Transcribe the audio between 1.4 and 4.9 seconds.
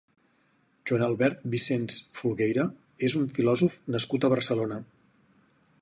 Vicens Folgueira és un filòsof nascut a Barcelona.